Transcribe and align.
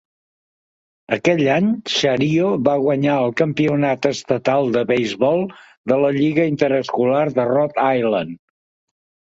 Aquell 1.17 1.43
any, 1.55 1.67
Chariho 1.97 2.47
va 2.69 2.73
guanyar 2.85 3.19
el 3.27 3.35
campionat 3.43 4.09
estatal 4.13 4.75
de 4.79 4.85
beisbol 4.95 5.47
de 5.93 6.01
la 6.07 6.13
lliga 6.19 6.51
interescolar 6.57 7.25
de 7.39 7.51
Rhode 7.55 7.89
Island. 8.03 8.39